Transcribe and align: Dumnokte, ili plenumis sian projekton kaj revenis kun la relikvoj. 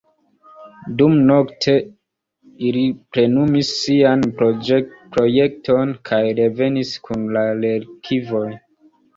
Dumnokte, 1.01 1.75
ili 2.69 2.85
plenumis 3.17 3.69
sian 3.83 4.25
projekton 4.41 5.95
kaj 6.11 6.23
revenis 6.41 6.97
kun 7.07 7.29
la 7.37 7.47
relikvoj. 7.63 8.47